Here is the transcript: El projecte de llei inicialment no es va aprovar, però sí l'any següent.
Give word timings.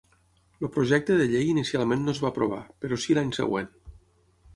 El 0.67 0.69
projecte 0.77 1.17
de 1.19 1.27
llei 1.33 1.49
inicialment 1.51 2.01
no 2.05 2.15
es 2.17 2.21
va 2.23 2.31
aprovar, 2.33 2.63
però 2.85 2.99
sí 3.05 3.19
l'any 3.19 3.29
següent. 3.41 3.71